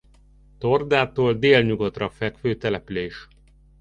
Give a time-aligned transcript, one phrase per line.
[0.57, 3.27] Tordától délnyugatra fekvő település.